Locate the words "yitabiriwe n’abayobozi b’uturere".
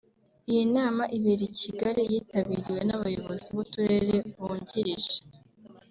2.11-4.15